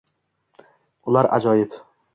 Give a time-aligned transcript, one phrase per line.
[1.13, 1.81] Ular ajoyib.